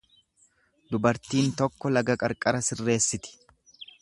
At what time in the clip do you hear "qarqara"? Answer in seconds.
2.25-2.65